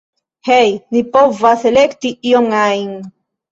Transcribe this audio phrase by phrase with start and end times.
[0.47, 2.93] Hej, ni povas elekti ion ajn.